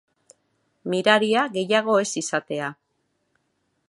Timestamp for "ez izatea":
2.05-2.71